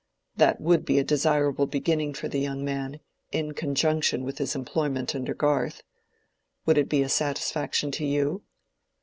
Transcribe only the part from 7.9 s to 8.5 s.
to you?"